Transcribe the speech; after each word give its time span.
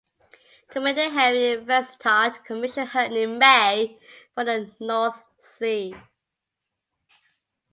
Commander 0.67 1.11
Henry 1.11 1.63
Vansittart 1.63 2.43
commissioned 2.43 2.89
her 2.89 3.03
in 3.03 3.37
May 3.37 3.99
for 4.33 4.43
the 4.43 4.71
North 4.79 5.21
Sea. 5.37 5.93